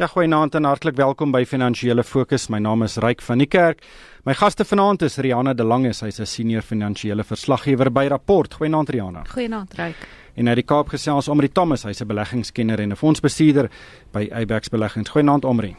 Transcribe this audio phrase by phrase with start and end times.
[0.00, 2.46] Ja, goeienaand en hartlik welkom by Finansiële Fokus.
[2.48, 3.82] My naam is Ryk van die Kerk.
[4.24, 8.54] My gaste vanaand is Riana de Lange, sy's 'n senior finansiële verslaggewer by Rapport.
[8.54, 9.24] Goeienaand Riana.
[9.28, 10.08] Goeienaand Ryk.
[10.34, 13.70] En uit die Kaap gesels Omri Thomas, hy's 'n beleggingskenner en 'n fondsbestuurder
[14.12, 15.10] by Abex Beleggings.
[15.10, 15.76] Goeienaand Omri.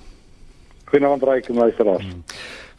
[0.85, 2.03] Goeienaand Ryk en luisteraars.
[2.03, 2.23] Hmm.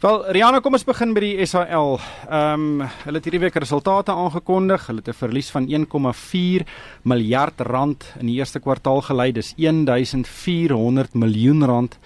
[0.03, 1.93] Wel, Riana, kom ons begin by die SAL.
[2.27, 4.89] Ehm um, hulle het hierdie week resultate aangekondig.
[4.89, 6.65] Hulle het 'n verlies van 1,4
[7.03, 9.31] miljard rand in die eerste kwartaal gelei.
[9.31, 11.97] Dis 1400 miljoen rand.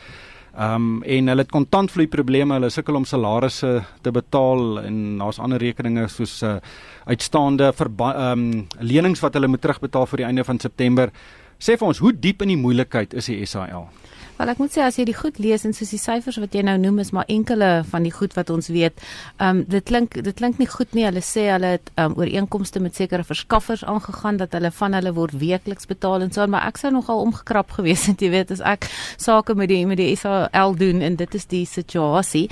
[0.54, 2.54] Ehm um, en hulle het kontantvloei probleme.
[2.54, 6.58] Hulle sukkel om salarisse te betaal en daar's ander rekeninge soos uh,
[7.06, 11.10] uitstaande ehm um, lenings wat hulle moet terugbetaal vir die einde van September.
[11.58, 13.90] Sê vir ons, hoe diep in die moeilikheid is die SAL?
[14.38, 16.62] Wel ek moet sê as jy die goed lees en soos die syfers wat jy
[16.68, 19.02] nou noem is maar enkele van die goed wat ons weet.
[19.40, 21.08] Ehm um, dit klink dit klink nie goed nie.
[21.08, 25.14] Hulle sê hulle het ehm um, ooreenkomste met sekere verskaffers aangegaan dat hulle van hulle
[25.18, 28.54] word weekliks betaal en so aan, maar ek sou nogal omgekrap gewees het jy weet
[28.54, 28.86] as ek
[29.18, 32.46] sake met die met die SAL doen en dit is die situasie.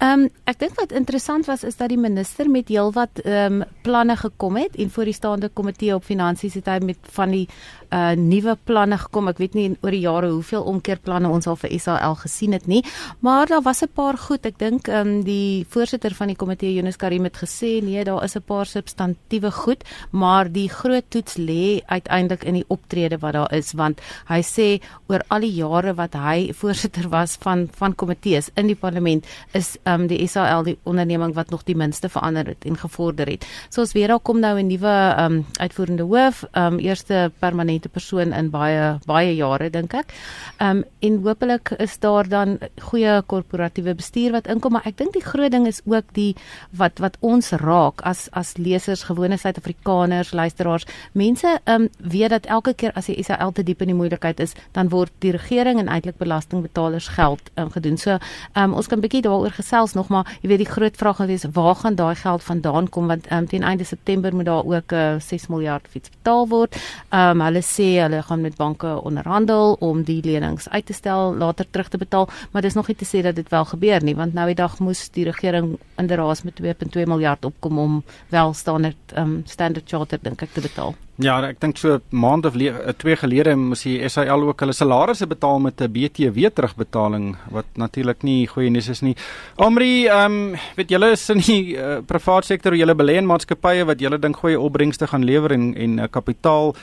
[0.00, 3.64] Ehm um, ek dink wat interessant was is dat die minister met heelwat ehm um,
[3.84, 7.44] planne gekom het en voor die staande komitee op finansies het hy met van die
[7.90, 9.28] uh nuwe planne gekom.
[9.28, 12.82] Ek weet nie oor die jare hoeveel omkeerplanne ons al vir SAL gesien het nie,
[13.20, 14.46] maar daar was 'n paar goed.
[14.46, 18.36] Ek dink um die voorsitter van die komitee Jonas Karim het gesê nee, daar is
[18.36, 23.52] 'n paar substantiëre goed, maar die groot toets lê uiteindelik in die optrede wat daar
[23.52, 28.50] is want hy sê oor al die jare wat hy voorsitter was van van komitees
[28.56, 32.64] in die parlement is um die SAL die onderneming wat nog die minste verander het
[32.64, 33.46] en gevorder het.
[33.70, 37.88] So ons weer daar kom nou 'n nuwe um uitvoerende hoof, um eerste permanente prominente
[37.88, 40.12] persoon in baie baie jare dink ek.
[40.58, 45.12] Ehm um, en hopelik is daar dan goeie korporatiewe bestuur wat inkom, maar ek dink
[45.12, 46.34] die groot ding is ook die
[46.72, 50.86] wat wat ons raak as as lesers, gewone Suid-Afrikaners, luisteraars.
[51.12, 54.40] Mense ehm um, weet dat elke keer as die SAL te diep in die moeilikheid
[54.40, 57.96] is, dan word die regering en eintlik belastingbetalers geld um, gedoen.
[57.98, 61.16] So ehm um, ons kan bietjie daaroor gesels nog maar jy weet die groot vraag
[61.16, 64.44] gaan wees waar gaan daai geld vandaan kom want ehm um, teen einde September moet
[64.44, 66.76] daar ook uh, eh, 6 miljard fiets betaal word.
[67.10, 71.34] Ehm um, hulle sê hulle gaan met banke onderhandel om die lenings uit te stel,
[71.36, 74.14] later terug te betaal, maar dis nog nie te sê dat dit wel gebeur nie,
[74.14, 77.98] want nou die dag moes die regering inderdaad met 2.2 miljard opkom om
[78.30, 80.94] wel standaard um, standard charter dink ek te betaal.
[81.16, 85.24] Ja, ek dink so maand of le- twee gelede moes die SAL ook hulle salarisse
[85.26, 89.16] betaal met 'n BTW terugbetaling wat natuurlik nie goeie nuus is nie.
[89.56, 93.86] Omri, ehm um, weet julle is in die uh, privaat sektor, julle belê in maatskappye
[93.86, 96.74] wat julle dink goeie opbrengste gaan lewer en en uh, kapitaal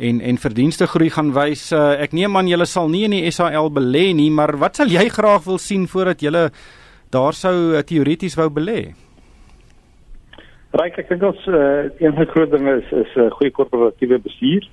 [0.00, 1.68] en en verdienste groei gaan wys.
[1.72, 4.90] Uh, ek neem aan julle sal nie in die SAL belê nie, maar wat sal
[4.92, 6.48] jy graag wil sien voordat julle
[7.12, 8.80] daar sou uh, teoreties wou belê?
[10.80, 13.50] Ryk, ek dink ons uh, een van die groot dinge is is 'n uh, goeie
[13.50, 14.68] korporatiewe bestuur.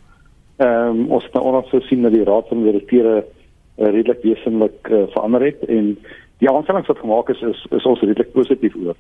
[0.58, 4.90] Ehm um, ons het nou onlangs gesien dat die raad van direkteure uh, redelik wesentlik
[4.90, 5.98] uh, verander het en
[6.42, 8.96] die aanstellings wat gemaak is is, is ons redelik positief oor.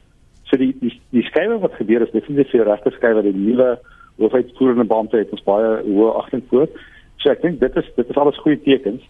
[0.49, 3.77] So die die die skuiwe wat gebeur is definitief die regte skuiwe die nuwe
[4.17, 6.67] hoofuitvoerende beampte het ons baie hoë agting voor.
[7.17, 9.03] So ek dink dit is dit is alles goeie tekens.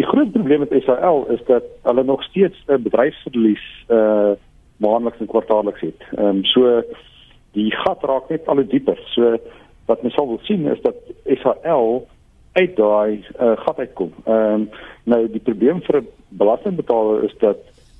[0.00, 4.32] Die groot probleem met SAL is dat hulle nog steeds 'n bedryfsverlies uh
[4.80, 6.00] maandeliks en kwartaalliks het.
[6.16, 6.82] Ehm um, so
[7.52, 8.98] die gat raak net al hoe dieper.
[9.14, 9.36] So
[9.86, 10.96] wat mens sal wil sien is dat
[11.42, 12.06] SAL
[12.52, 14.12] uit daai uh, gat uitkom.
[14.24, 14.68] Ehm um,
[15.04, 17.58] nou die probleem vir 'n belastingbetaler is dat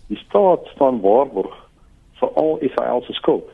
[0.09, 1.55] die staat staan waarborg
[2.21, 3.49] vir al SAL se skuld.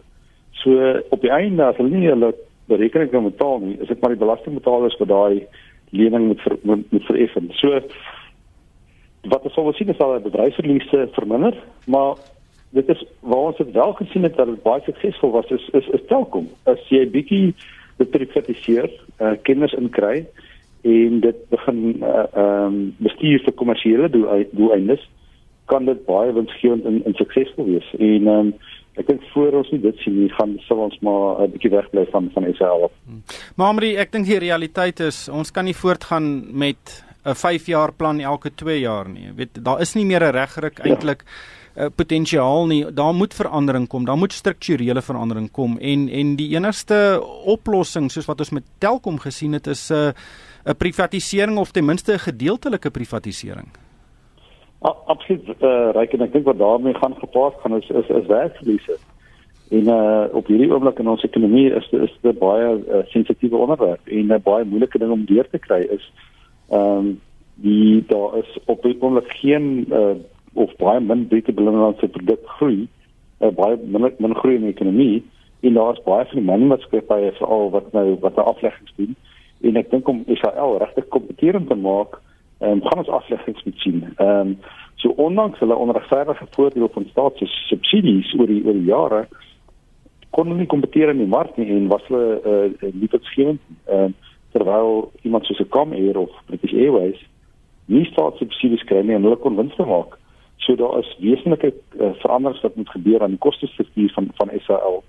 [0.51, 2.35] So op die einde as hulle nie hulle
[2.67, 5.47] berekening kan betaal nie, is dit maar die belastingbetalers wat daai
[5.91, 7.51] lening moet ver, moet, moet vereffen.
[7.61, 7.81] So
[9.31, 11.57] wat ons sal sien is dat die bedryfsverliese verminder,
[11.87, 12.19] maar
[12.77, 15.89] dit is waar ons dit wel gesien het dat dit baie suksesvol was is is,
[15.99, 16.49] is Telkom.
[16.71, 17.55] As jy bietjie
[17.97, 20.27] dit privatiseer, uh, kinders inkry
[20.87, 25.03] en dit begin uh, um, bestuur vir kommersiële doeleindes,
[25.67, 27.89] kan dit baie winsgewend en, en suksesvol wees.
[27.99, 28.53] En um,
[28.97, 32.07] ek dink voor ons nie dit sien nie gaan sal ons maar 'n bietjie wegbly
[32.13, 32.91] van van SAL.
[33.07, 33.23] Hmm.
[33.57, 37.93] Maar Amri, ek dink die realiteit is ons kan nie voortgaan met 'n 5 jaar
[37.93, 39.27] plan elke 2 jaar nie.
[39.27, 41.31] Jy weet daar is nie meer 'n regryk eintlik ja.
[41.77, 46.55] Uh, potensiaal nie daar moet verandering kom daar moet strukturele verandering kom en en die
[46.57, 50.13] enigste oplossing soos wat ons met Telkom gesien het is 'n uh,
[50.65, 53.69] 'n privatisering of ten minste 'n gedeeltelike privatisering
[55.07, 58.99] absoluut uh, ryk en ek dink wat daarmee gaan gepaard gaan is is, is werkverliese.
[59.71, 64.03] En uh, op hierdie oomblik in ons ekonomie is is dit baie uh, sensitiewe onderwerp
[64.07, 66.11] en 'n uh, baie moeilike ding om deur te kry is
[66.71, 67.21] ehm um,
[67.57, 70.15] die daar is op die oomblik geen uh,
[70.55, 72.89] of baie min baie belangrike produk groei,
[73.41, 75.25] uh, baie min min groei in die ekonomie
[75.61, 79.17] en daar is baie van die manmaatskappye veral wat nou wat 'n afleggings doen
[79.61, 82.21] en ek dink om Israel regtig kompeterend te maak
[82.59, 84.05] ehm um, gaan ons afleggings moet sien.
[84.17, 84.59] Ehm um,
[84.97, 89.27] so ondanks hulle onregverdige voordele van staatssubsidies oor die oor die jare
[90.31, 94.11] kon hulle nie kompeteer in die mark nie en was hulle uh, nie verskillend ehm
[94.11, 97.21] uh, terwyl iemand soos 'n Comair of British Airways
[97.87, 100.17] nie staatssubsidies kry nie en hulle kon wins maak.
[100.65, 105.03] So daar is wesenlike uh, veranderings wat moet gebeur aan die kostestruktuur van van SAL.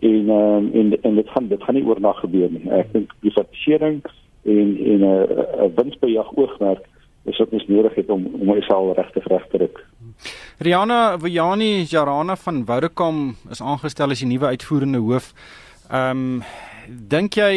[0.00, 2.70] En ehm um, en en dit gaan dit gaan nie oornag gebeur nie.
[2.70, 4.02] Ek dink privatisering
[4.48, 6.84] en en 'n uh, 'n winsbejag oogmerk
[7.24, 9.84] is wat ons nodig het om om SAL regtig reg te ruk.
[10.58, 15.32] Rihanna Vojani Jarana van Vodacom is aangestel as die nuwe uitvoerende hoof.
[15.90, 16.42] Ehm um,
[16.88, 17.54] dink jy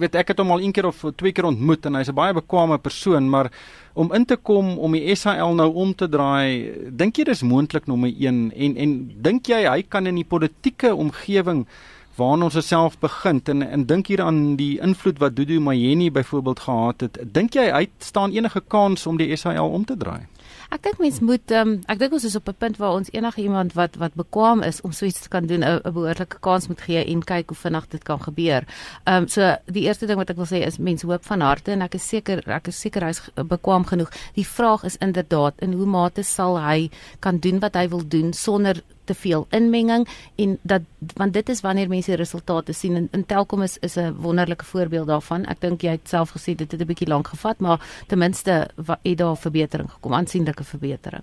[0.00, 2.32] weet ek het hom al een keer of twee keer ontmoet en hy's 'n baie
[2.32, 3.50] bekwame persoon, maar
[3.92, 7.86] om in te kom om die SAL nou om te draai, dink jy dis moontlik
[7.86, 11.66] nommer 1 en en dink jy hy kan in die politieke omgewing
[12.16, 16.60] waarin ons self begin en en dink hier aan die invloed wat Dudu Mayeni byvoorbeeld
[16.60, 20.26] gehad het, dink jy hy staan enige kans om die SAL om te draai?
[20.74, 23.42] Ek dink mens moet um, ek dink ons is op 'n punt waar ons enige
[23.42, 26.80] iemand wat wat bekwam is om so iets te kan doen 'n behoorlike kans moet
[26.80, 28.64] gee en kyk hoe vinnig dit kan gebeur.
[29.04, 31.72] Ehm um, so die eerste ding wat ek wil sê is mense hoop van harte
[31.72, 34.10] en ek is seker ek is seker hy's bekwam genoeg.
[34.34, 36.90] Die vraag is inderdaad in hoe mate sal hy
[37.20, 40.82] kan doen wat hy wil doen sonder te veel inmenging en dat
[41.14, 45.06] want dit is wanneer mense resultate sien en, en Telkom is is 'n wonderlike voorbeeld
[45.06, 45.44] daarvan.
[45.44, 48.70] Ek dink jy het self gesê dit het 'n bietjie lank gevat, maar ten minste
[49.02, 51.22] het daar verbetering gekom, aansienlike verbetering.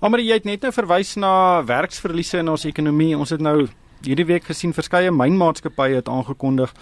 [0.00, 3.16] Maar jy het net nou verwys na werksverliese in ons ekonomie.
[3.18, 3.66] Ons het nou
[4.06, 6.74] hierdie week gesien verskeie mynmaatskappye het aangekondig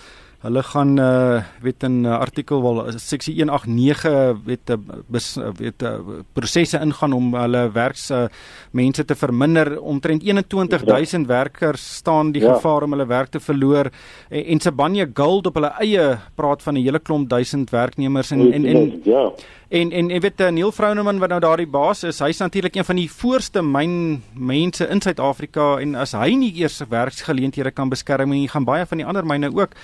[0.47, 4.73] Hulle gaan uh weet in uh, artikel wel seksie 189 weet
[5.11, 5.97] bes, weet uh,
[6.33, 8.27] prosesse ingaan om hulle werks uh,
[8.71, 11.27] mense te verminder omtrent 21000 ja.
[11.27, 12.55] werkers staan die ja.
[12.55, 13.91] gevaar om hulle werk te verloor
[14.31, 16.07] en, en Sibanye Gold op hulle eie
[16.39, 19.31] praat van 'n hele klomp duisend werknemers en en en ja
[19.69, 23.01] En en jy weet Neil Frouneman wat nou daardie baas is, hy's natuurlik een van
[23.01, 28.47] die voorste myn mense in Suid-Afrika en as hy nie eers werksgeleenthede kan beskerm nie,
[28.53, 29.75] gaan baie van die ander myne ook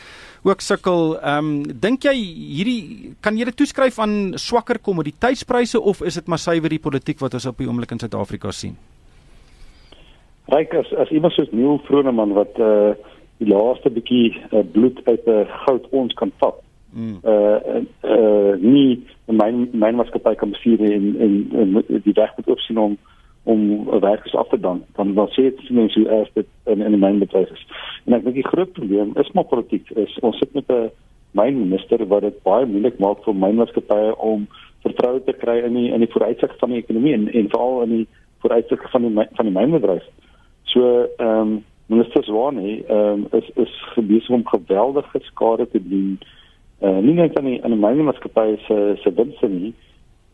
[0.42, 1.18] ook sukkel.
[1.20, 6.26] Ehm um, dink jy hierdie kan jy dit toeskryf aan swakker kommoditeitspryse of is dit
[6.26, 8.76] maar suiwer die politiek wat ons op die oomblik in Suid-Afrika sien?
[10.50, 12.92] Ryk as as iemand soos Neil Froneman wat uh
[13.42, 16.58] die laaste bietjie uh, bloed uit 'n goud ons kan vat.
[16.92, 17.18] Mm.
[17.24, 22.78] Uh uh nie myn myn maatskappy kan bestuur en, en en die weg moet opsien
[22.78, 22.98] om
[23.44, 26.94] om werkers af te dan dan dan sê dit mense hoe erg dit in in
[26.94, 27.66] die mynbedryf is.
[28.04, 29.90] En ek dink die groot probleem is maar politiek.
[29.90, 30.90] Is ons sit met 'n
[31.32, 34.46] mynminister wat dit baie moeilik maak vir mynmaatskappye om
[34.84, 37.94] vertroue te kry in die in die vooruitsig van die ekonomie en en veral in
[37.96, 38.06] die
[38.44, 40.06] vooruitsig van die van die mynbedryf.
[40.64, 46.18] So ehm um, minister Zwane ehm um, is is besig om geweldige skade te doen.
[46.80, 49.74] Uh, nie net aan die aan die mynmaatskappye se se winste nie,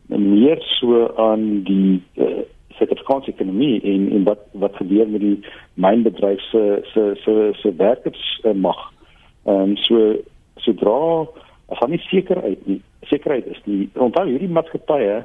[0.07, 2.45] maar meer so aan die uh,
[2.79, 5.39] Suid-Afrikaanse ekonomie en en wat wat gebeur met die
[5.75, 8.81] mynbedryf se se se se werkers uh, mag.
[9.45, 10.15] Ehm um, so
[10.65, 11.27] sodra
[11.69, 12.81] as hulle nie seker uit nie,
[13.11, 13.89] sekerheid is nie.
[13.95, 15.23] Onthou hierdie maatskappye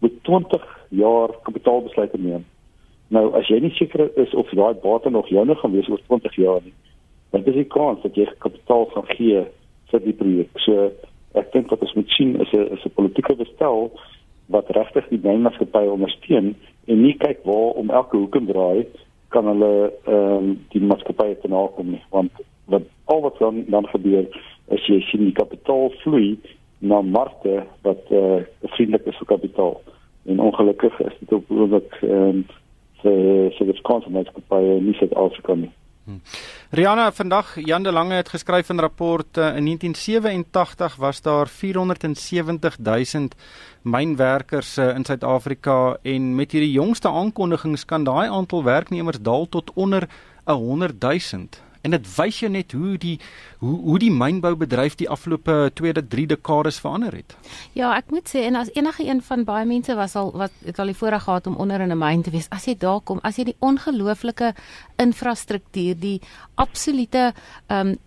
[0.00, 0.66] moet 20
[1.00, 2.44] jaar kapitaalbesluite neem.
[3.10, 6.36] Nou as jy nie seker is of daai bate nog joune gaan wees oor 20
[6.38, 6.74] jaar nie,
[7.34, 9.44] dan is die kans dat jy kapitaal gaan gee
[9.90, 10.62] vir die projek.
[10.66, 10.90] So
[11.38, 13.90] ek dink wat ons moet sien is 'n is 'n politieke bestel
[14.50, 16.54] wat regtig die mynmaatskappye ondersteun
[16.90, 18.86] en nie kyk waar om elke hoek en draai
[19.34, 22.02] kan hulle ehm um, die maatskappye te nakom nie.
[22.10, 22.32] Want
[22.72, 24.26] wat al wat dan dan gebeur
[24.74, 26.38] is jy sien die kapitaal vloei
[26.78, 28.40] na markte wat eh uh,
[28.74, 29.80] vriendelik is vir kapitaal.
[30.26, 32.46] En ongelukkig is dit ook ook ehm um,
[33.02, 35.74] vir vir die konsumentiesmaatskappye nie sit alskom nie
[36.10, 36.20] Hmm.
[36.70, 42.76] Rihanna, vandag Jan de Lange het geskryf in rapport uh, in 1987 was daar 470
[42.78, 43.28] 000
[43.82, 49.70] mynwerkers uh, in Suid-Afrika en met hierdie jongste aankondigings kan daai aantal werknemers daal tot
[49.74, 50.08] onder
[50.44, 53.16] 100 000 en dit wys jou net hoe die
[53.60, 57.36] hoe hoe die mynboubedryf die afgelope 2 tot 3 dekades verander het.
[57.76, 60.78] Ja, ek moet sê en as enige een van baie mense was al wat het
[60.78, 62.48] al die voorreg gehad om onder in 'n myn te wees.
[62.50, 64.54] As jy daar kom, as jy die ongelooflike
[64.96, 66.20] infrastruktuur, die
[66.54, 67.32] absolute
[67.66, 67.98] ehm um,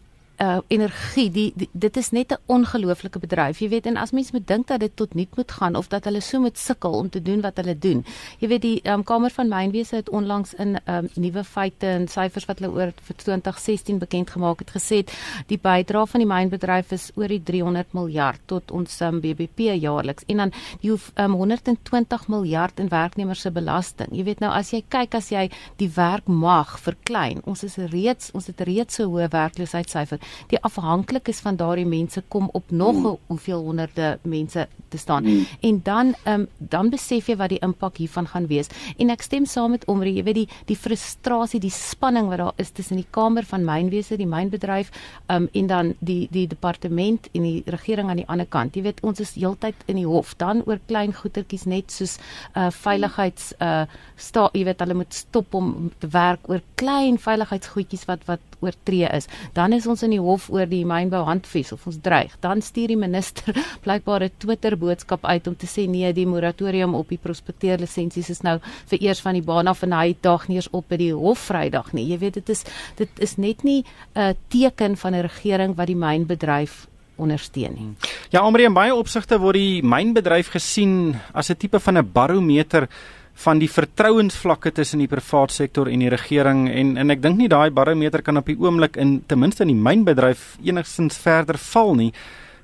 [0.43, 4.31] uh energie die, die dit is net 'n ongelooflike bedryf jy weet en as mens
[4.31, 7.09] moet dink dat dit tot nul moet gaan of dat hulle so moet sukkel om
[7.09, 8.03] te doen wat hulle doen.
[8.39, 12.45] Jy weet die um, kamer van mynwese het onlangs in um, nuwe feite en syfers
[12.49, 15.03] wat hulle oor vir 2016 bekend gemaak het gesê
[15.47, 20.27] die bydrae van die mynbedryf is oor die 300 miljard tot ons um, BBP jaarliks
[20.27, 24.11] en dan die hoef um, 120 miljard in werknemers se belasting.
[24.11, 28.31] Jy weet nou as jy kyk as jy die werk mag verklein ons is reeds
[28.33, 33.17] ons het reeds so hoë werkloosheidssyfer die afhanklikes van daardie mense kom op nog hmm.
[33.27, 35.25] hoeveel honderde mense te staan.
[35.25, 35.45] Hmm.
[35.59, 38.69] En dan um, dan besef jy wat die impak hiervan gaan wees.
[38.97, 42.61] En ek stem saam met Omri, jy weet die die frustrasie, die spanning wat daar
[42.61, 44.91] is tussen die kamer van mynwese, die mynbedryf,
[45.33, 48.75] um, en dan die die departement en die regering aan die ander kant.
[48.77, 52.17] Jy weet ons is heeltyd in die hof dan oor klein goetertjies net soos
[52.55, 53.85] uh veiligheids uh
[54.17, 59.09] sta jy weet hulle moet stop om te werk oor klein veiligheidsgoedjies wat wat oortree
[59.11, 59.27] is.
[59.57, 62.35] Dan is ons in die hof oor die mynbou handves of ons dreig.
[62.43, 63.55] Dan stuur die minister
[63.85, 68.29] blykbaar 'n Twitter boodskap uit om te sê nee, die moratorium op die prospekteer lisensies
[68.29, 68.59] is nou
[68.91, 71.49] vir eers van die baan af en hy dag nie eens op by die hof
[71.49, 72.07] Vrydag nie.
[72.13, 72.63] Jy weet dit is
[72.95, 73.83] dit is net nie
[74.15, 77.89] 'n teken van 'n regering wat die mynbedryf ondersteun nie.
[78.29, 82.87] Ja, Amrie, in baie opsigte word die mynbedryf gesien as 'n tipe van 'n barometer
[83.33, 87.49] van die vertrouensvlakke tussen die privaat sektor en die regering en en ek dink nie
[87.49, 91.95] daai barometer kan op die oomblik in ten minste in die mynbedryf enigstens verder val
[91.95, 92.11] nie.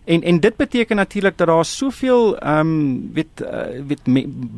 [0.06, 4.06] En en dit beteken natuurlik dat daar soveel ehm um, weet uh, weet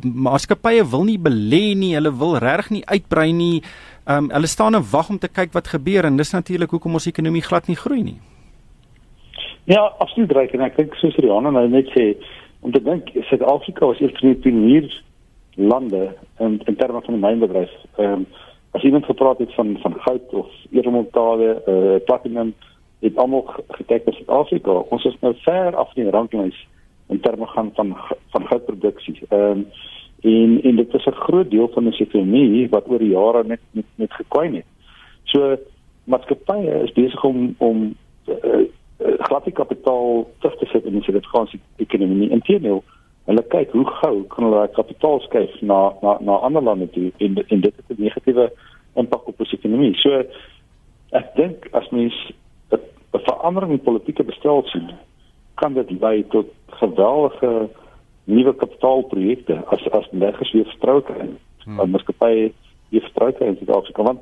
[0.04, 3.62] maatskappye wil nie belê nie, hulle wil reg nie uitbrei nie.
[4.06, 6.94] Ehm um, hulle staan en wag om te kyk wat gebeur en dis natuurlik hoekom
[6.94, 8.20] ons ekonomie glad nie groei nie.
[9.64, 12.16] Ja, absoluut reg en ek dink soos Rihanna nou net sê,
[12.60, 15.04] om te dink Suid-Afrika was eers van die pioniers
[15.56, 17.72] lande in in terme van die mynbedryf.
[17.98, 18.26] Ehm um,
[18.72, 22.54] as iemand gepraat het van van goud of edelmetale, eh uh, platinum,
[23.00, 24.72] het almal gekyk na Suid-Afrika.
[24.72, 26.68] Ons is nou ver af in die ranglys
[27.08, 27.98] in terme gaan van
[28.30, 29.20] van goudproduksie.
[29.30, 29.66] Ehm um,
[30.22, 33.60] en en dit is 'n groot deel van die ekonomie wat oor die jare net
[33.72, 34.66] net, net gekwyn het.
[35.24, 35.58] So
[36.04, 37.96] maatskappye is besig om om
[38.28, 38.68] uh, uh,
[39.18, 42.30] gladde kapitaal terug te sit in die Suid-Afrikaanse ekonomie.
[42.30, 42.84] Inteendeel,
[43.30, 47.38] hulle kyk hoe gou kan hulle kapitaal skuif na na na ander lande toe en
[47.48, 48.52] en dit het 'n negatiewe
[48.96, 49.96] impak op die ekonomie.
[49.96, 50.24] So
[51.12, 52.16] ek dink as mens
[52.72, 52.80] 'n
[53.12, 54.92] verandering in politieke bestel sien,
[55.56, 57.70] kan dit lei tot geweldige
[58.24, 61.30] nuwe kapitaalprojekte as as beleggers weer vertrou kry.
[61.64, 61.80] Hmm.
[61.80, 62.52] As maatskappye
[62.90, 64.20] weer vertrou kry in Suid-Afrika want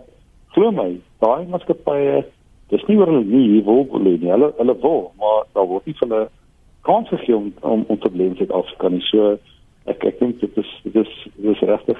[0.55, 2.25] glo my, daai maatskappye
[2.69, 4.31] dis nie oor hulle nie wil belê nie.
[4.31, 6.27] Hulle hulle wil, maar daar word nie van hulle
[6.87, 9.03] kans gegee om om, om te bly in Suid-Afrika nie.
[9.09, 9.37] So
[9.89, 11.99] ek ek dink dit is dit is dit is regtig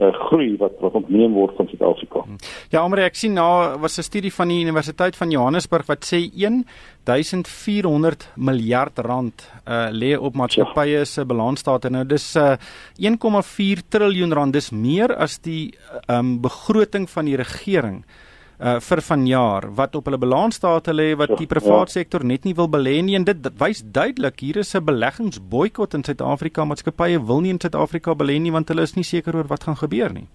[0.00, 2.20] uh, groei wat wat ontneem word van Suid-Afrika.
[2.26, 2.38] Hmm.
[2.72, 6.18] Ja, Amre, ek sien nou was 'n studie van die Universiteit van Johannesburg wat sê
[6.34, 11.04] 1400 miljard rand uh, lê op maatskappye ja.
[11.04, 11.90] se balansstate.
[11.90, 12.56] Nou dis uh,
[12.98, 14.52] 1,4 triljoen rand.
[14.52, 15.74] Dis meer as die
[16.08, 18.29] um, begroting van die regering uh
[18.60, 22.00] vir vanjaar wat op hulle balansstate lê wat die privaat ja.
[22.00, 25.94] sektor net nie wil belê nie en dit, dit wys duidelik hier is 'n beleggingsboikot
[25.94, 29.48] in Suid-Afrika maatskappye wil nie in Suid-Afrika belê nie want hulle is nie seker oor
[29.48, 30.28] wat gaan gebeur nie.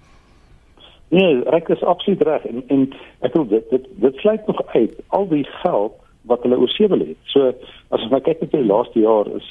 [1.13, 2.87] Nee, ek is absoluut reg en en
[3.21, 5.93] ek wil dit dit dit sluit nog uit al die geld
[6.25, 7.13] wat hulle oor see belê.
[7.29, 7.53] So
[7.93, 9.49] as ons nou kyk net die laaste jaar is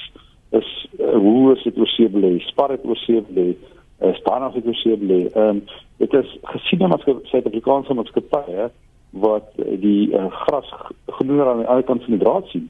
[0.51, 0.67] is
[0.99, 2.35] uh, hoe is dit oor see belê?
[2.49, 3.55] Spar het oor see belê.
[3.99, 5.21] Span het oor see belê.
[5.33, 5.61] Ehm
[5.97, 8.69] dit is gesien as Suid-Afrikaanse maatskappye
[9.09, 10.73] wat die uh, gras
[11.19, 12.69] genoeg aan die ander kant van die draad sien.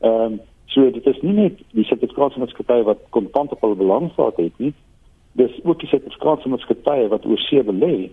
[0.00, 4.36] Ehm um, so dit is nie net die Suid-Afrikaanse maatskappye wat kontant op hulle balansstaat
[4.42, 4.72] het nie.
[5.38, 8.10] Dis ook die Suid-Afrikaanse maatskappye wat oor see belê.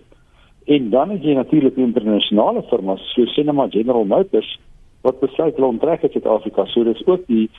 [0.64, 4.58] En dan het jy natuurlik internasionale firmas soos Cinema General Motors
[5.02, 6.66] wat besluit hulle onttrek uit Suid-Afrika.
[6.70, 7.50] So dis ook die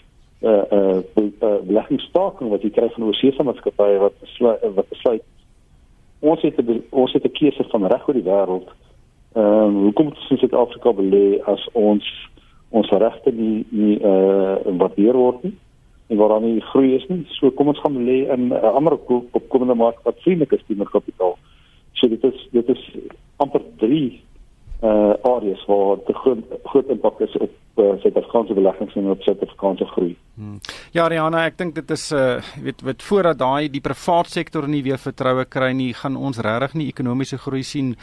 [0.43, 0.99] uh uh,
[1.41, 5.23] uh beleggingsstaking wat jy kry van oor see maatskappye wat besluit wat besluit
[6.23, 8.69] ons het 'n ons het 'n keuse van reg oor die wêreld.
[9.35, 12.05] Ehm um, hoekom moet ons in Suid-Afrika belê as ons
[12.69, 15.55] ons regte nie nie uh waardeer word nie
[16.07, 17.25] en waar dan nie groei is nie.
[17.29, 18.93] So kom ons gaan belê in 'n uh, ander
[19.31, 21.37] opkomende mark wat vriendelik is teenoor kapitaal.
[21.93, 22.91] So dit is dit is
[23.35, 24.21] amper 3
[24.83, 29.85] uh areas waar die groot groot impak is op uh, Suid-Afrikaanse beleggings en op Suid-Afrikaanse
[29.85, 30.17] groei.
[30.35, 30.59] Hmm.
[30.91, 34.83] Ja, Rihanna, ek dink dit is uh weet weet voordat daai die privaat sektor nie
[34.83, 37.95] weer vertroue kry nie, gaan ons regtig nie ekonomiese groei sien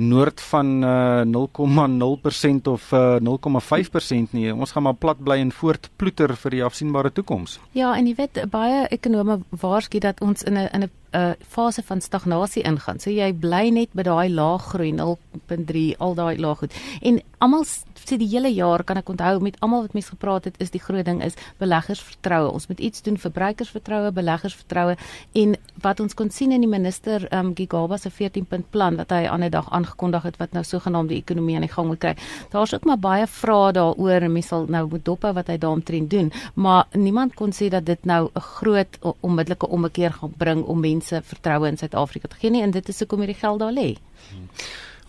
[0.00, 4.54] noord van uh, 0,0% of uh, 0,5% nie.
[4.54, 7.58] Ons gaan maar plat bly en voortploeter vir die afsienbare toekoms.
[7.76, 11.82] Ja, en jy weet baie ekonome waarsku dat ons in 'n in 'n 'n fase
[11.82, 12.98] van stagnasie ingaan.
[13.00, 16.74] So jy bly net by daai laag groei 0.3 al daai laag goed.
[17.02, 20.54] En almal sê die hele jaar kan ek onthou met almal wat mense gepraat het
[20.58, 22.50] is die groot ding is beleggersvertroue.
[22.52, 24.96] Ons moet iets doen verbruikersvertroue, beleggersvertroue
[25.32, 29.10] en wat ons kon sien in die minister um, Gigaba se 14 punt plan wat
[29.10, 31.98] hy aan 'n dag aangekondig het wat nou sogenaamd die ekonomie aan die gang moet
[31.98, 32.14] kry.
[32.50, 36.10] Daar's ook maar baie vrae daaroor en mense sal nou moet dop wat hy daaromtrent
[36.10, 40.80] doen, maar niemand kon sê dat dit nou 'n groot onmiddellike ommekeer gaan bring om
[40.80, 43.96] mense vertroue in Suid-Afrika te gee nie en dit is hoekom hierdie geld daar lê.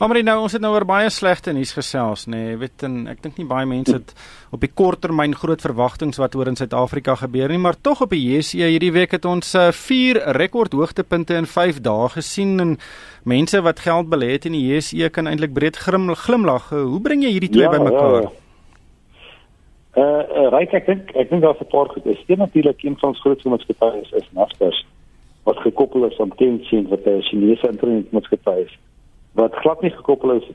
[0.02, 2.40] Maar nou ons het nou oor baie slegte nuus gesels, nê.
[2.40, 2.56] Nee.
[2.64, 4.14] Weet en ek dink nie baie mense het
[4.50, 8.22] op die korttermyn groot verwagtinge wat oor in Suid-Afrika gebeur nie, maar tog op die
[8.24, 12.72] JSE hierdie week het ons uh, vier rekord hoogtepunte in 5 dae gesien en
[13.30, 16.72] mense wat geld belê het in die JSE kan eintlik breed glimlag.
[16.74, 18.26] Hoe bring jy hierdie twee ja, bymekaar?
[18.26, 18.38] Ja.
[19.92, 22.06] Uh, uh right, ek dink ek dink daar's 'n paar goed.
[22.10, 24.82] Is dit natuurlik een van ons grootste maatskappye is, is Naspers
[25.44, 28.78] wat gekoppel is aan Tencent wat 'n Chinese internetmaatskappy is
[29.32, 30.48] wat glad nie gekoppel is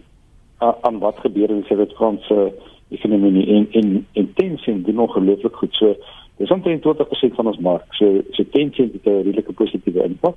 [0.62, 2.50] uh, aan wat gebeur in Suid-Afrika
[2.88, 5.74] ekonomie en en en Tencent doen ongelooflik goed.
[5.74, 5.94] So
[6.36, 7.94] dis omtrent 20% van ons mark.
[7.94, 10.36] So so Tencent het 'n redelike positiewe impak.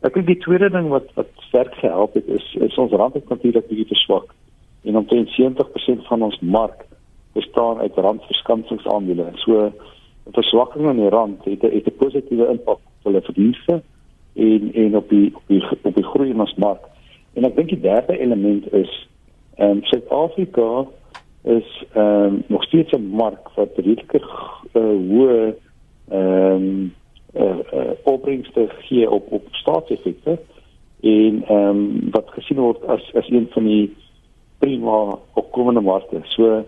[0.00, 3.28] Ek dink die tweede ding wat wat sterk gehelp het is is ons rand het
[3.28, 4.34] natuurlik bietjie verswak
[4.84, 6.86] en omtrent 70% van ons mark
[7.32, 9.30] bestaan uit randverskansingsandele.
[9.34, 9.72] So 'n
[10.32, 13.82] verswakking in die rand het 'n het 'n positiewe impak hulle verdienste
[14.34, 16.84] en en op die op die op die groei in ons mark.
[17.32, 18.92] En ek dink die derde element is
[19.56, 20.86] ehm um, Suid-Afrika
[21.42, 24.12] is ehm um, nog steeds 'n mark wat redelik
[24.72, 25.54] uh, hoë
[26.08, 26.94] ehm um,
[27.34, 30.38] uh, uh, opbrengste gee op op staatseffekte
[31.00, 33.96] en ehm um, wat gesien word as as een van die
[34.58, 36.20] prima opkomende markte.
[36.22, 36.64] So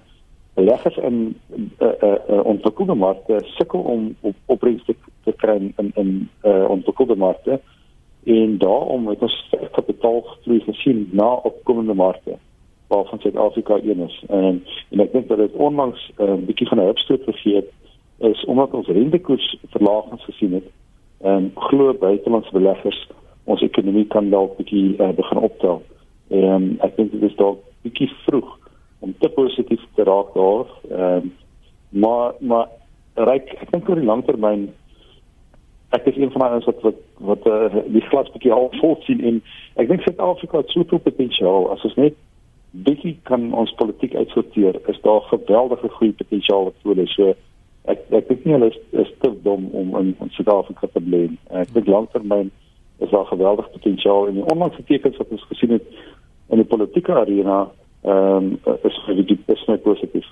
[0.55, 4.95] beleggers in uh, uh, uh, ontwikkelde markte sukkel om op opbrengste
[5.25, 7.61] te kry in in uh, ontwikkelde markte.
[8.25, 12.39] En daarom het ons kapitaalvloei gesien na opkomende markte
[12.87, 14.25] waarvan Suid-Afrika een is.
[14.29, 17.71] En en ek dink dat dit onlangs 'n uh, bietjie van 'n hupstoot gegee het
[18.19, 20.71] is omdat ons rentekoers verlagings gesien het
[21.21, 23.09] en glo buitelandse beleggers
[23.45, 25.83] ons ekonomie kan dalk bietjie uh, begin optel.
[26.29, 28.59] En ek dink dit is dalk bietjie vroeg
[29.05, 30.71] om te positief te raak daar.
[30.91, 31.33] Ehm um,
[31.95, 32.69] maar maar
[33.15, 34.65] ryk ek dink oor die langtermyn
[35.95, 39.21] ek is een van daai wat wat wat uh, die glas bietjie al vol sien
[39.31, 39.37] en
[39.79, 42.17] ek dink Suid-Afrika het soveel potensiaal as ons net
[42.87, 47.07] bietjie kan ons politiek uitsorteer is daar geweldige groei potensiaal wat voor lê.
[47.15, 47.35] So
[47.93, 51.29] ek ek dink nie hulle is, is te dom om in, in Suid-Afrika te bly.
[51.63, 52.51] Ek dink langtermyn
[53.05, 55.87] is daar geweldige potensiaal en die onlangse tekens wat ons gesien het
[56.51, 57.65] in die politieke arena
[58.05, 60.27] ehm um, is vir die net positief.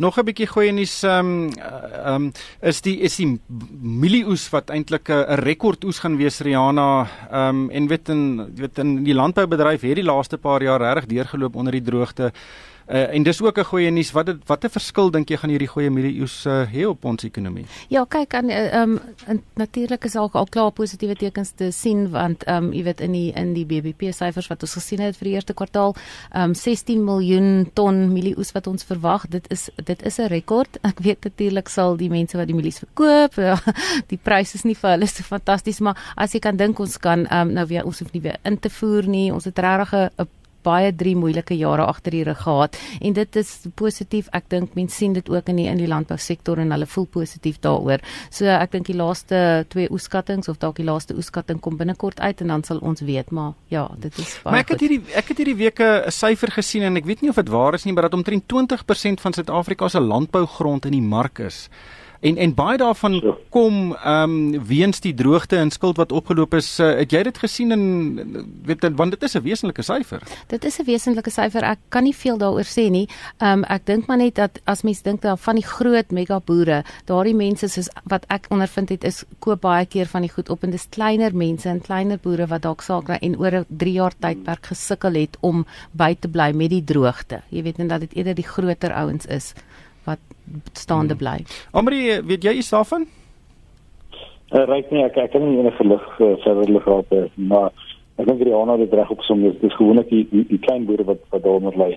[0.00, 3.38] Nog 'n bietjie goeie nuus ehm um, ehm um, is die is die
[3.82, 9.04] mielieoes wat eintlik 'n rekordoes gaan wees Rihanna ehm um, en weet in weet in
[9.04, 12.32] die landboubedryf het die laaste paar jaar regtig deurgeloop onder die droogte.
[12.90, 14.10] Uh, en dis ook 'n goeie nuus.
[14.10, 17.64] Wat wat 'n verskil dink jy gaan hierdie goeie mielieoes uh, hê op ons ekonomie?
[17.88, 18.98] Ja, kyk aan ehm
[19.28, 23.00] um, natuurlik is al al klaar positiewe tekens te sien want ehm um, jy weet
[23.00, 25.94] in die in die BBP syfers wat ons gesien het vir die eerste kwartaal,
[26.30, 29.28] ehm um, 16 miljoen ton mielieoes wat ons verwag.
[29.28, 30.78] Dit is dit is 'n rekord.
[30.82, 33.58] Ek weet natuurlik sal die mense wat die mielies verkoop, ja,
[34.12, 37.26] die pryse is nie vir hulle so fantasties, maar as jy kan dink ons kan
[37.26, 39.32] ehm um, nou weer ons hoef nie weer in te voer nie.
[39.32, 40.28] Ons het regtig 'n
[40.62, 44.28] baie drie moeilike jare agter die rug gehad en dit is positief.
[44.36, 47.60] Ek dink mense sien dit ook in die in die landbousektor en hulle voel positief
[47.60, 48.02] daaroor.
[48.30, 52.40] So ek dink die laaste twee oeskattinge of dalk die laaste oeskatting kom binnekort uit
[52.40, 55.32] en dan sal ons weet, maar ja, dit is baie Maar ek het hierdie ek
[55.32, 57.92] het hierdie week 'n syfer gesien en ek weet nie of dit waar is nie,
[57.92, 61.68] maar dat omtrent 20% van Suid-Afrika se landbougrond in die mark is.
[62.20, 63.34] En en baie daarvan ja.
[63.48, 66.78] kom ehm um, weens die droogte en skuld wat opgeloop is.
[66.78, 67.82] Uh, het jy dit gesien en
[68.64, 70.22] weet want dit is 'n wesenlike syfer.
[70.46, 71.62] Dit is 'n wesenlike syfer.
[71.62, 73.08] Ek kan nie veel daaroor sê nie.
[73.38, 76.40] Ehm um, ek dink maar net dat as mens dink dan van die groot mega
[76.40, 80.48] boere, daardie mense soos wat ek ondervind het is koop baie keer van die goed
[80.48, 83.66] op en dis kleiner mense en kleiner boere wat dalk saak kry en oor 'n
[83.68, 87.42] 3 jaar tydperk gesukkel het om by te bly met die droogte.
[87.48, 89.54] Jy weet net dat dit eerder die groter ouens is
[90.10, 91.22] wat staande hmm.
[91.22, 91.38] bly.
[91.78, 93.06] Amri, weet jy iets daarvan?
[94.50, 97.70] Uh, Ryk nie, ek ek kan nie enige lig uh, verder lig op uh, maar
[98.18, 100.88] ek dink die ander het reg op som dis dis gewoonlik die, die die klein
[100.88, 101.92] boere wat wat daaronder lê.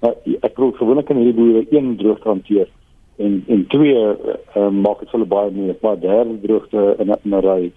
[0.00, 2.70] Maar ek glo gewoonlik kan hierdie boere een droogte hanteer
[3.18, 7.72] en en twee uh, maak dit hulle baie meer, maar derde droogte in 'n ry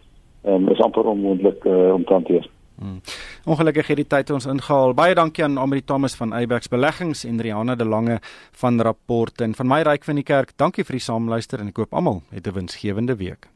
[0.45, 2.47] um, is amper onmoontlik uh, om te hanteer.
[2.79, 3.01] Hmm.
[3.41, 4.91] Ongelukkig het die tyd ons ingehaal.
[4.93, 8.19] Baie dankie aan Amri Thomas van Eyebax Beleggings en Rihanna de Lange
[8.61, 10.53] van Rapport en van my ryk van die kerk.
[10.61, 13.49] Dankie vir die saamluister en ek koop almal 'n winsgewende week.